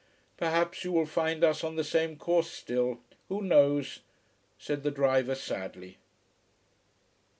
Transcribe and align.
"Perhaps 0.35 0.83
you 0.83 0.91
will 0.91 1.05
find 1.05 1.43
us 1.43 1.63
on 1.63 1.75
the 1.75 1.83
same 1.83 2.15
course 2.17 2.49
still. 2.49 2.97
Who 3.29 3.39
knows!" 3.43 3.99
said 4.57 4.81
the 4.81 4.89
driver 4.89 5.35
sadly. 5.35 5.99